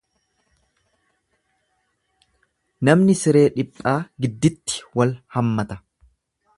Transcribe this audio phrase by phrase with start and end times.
[2.89, 5.81] Namni siree dhiphaa gidditti wal hammata.